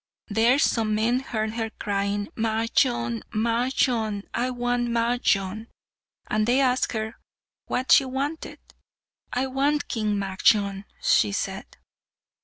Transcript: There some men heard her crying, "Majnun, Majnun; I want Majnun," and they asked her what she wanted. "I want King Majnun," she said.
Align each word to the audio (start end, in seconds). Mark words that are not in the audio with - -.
There 0.29 0.57
some 0.57 0.95
men 0.95 1.19
heard 1.19 1.51
her 1.53 1.69
crying, 1.69 2.27
"Majnun, 2.35 3.21
Majnun; 3.29 4.23
I 4.33 4.49
want 4.49 4.87
Majnun," 4.89 5.67
and 6.25 6.47
they 6.47 6.59
asked 6.59 6.93
her 6.93 7.19
what 7.67 7.91
she 7.91 8.05
wanted. 8.05 8.57
"I 9.31 9.45
want 9.45 9.87
King 9.87 10.17
Majnun," 10.17 10.85
she 11.03 11.31
said. 11.31 11.77